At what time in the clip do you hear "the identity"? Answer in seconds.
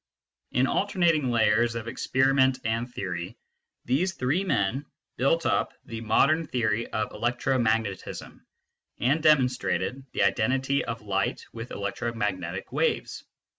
10.11-10.83